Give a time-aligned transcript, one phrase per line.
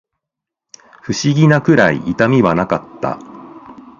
[1.03, 3.19] 不思議なくらい痛みはなかった